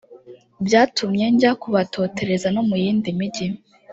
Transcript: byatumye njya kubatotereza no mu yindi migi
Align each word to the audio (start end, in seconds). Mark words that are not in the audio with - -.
byatumye 0.65 1.25
njya 1.33 1.51
kubatotereza 1.61 2.47
no 2.55 2.61
mu 2.69 2.75
yindi 2.83 3.09
migi 3.17 3.47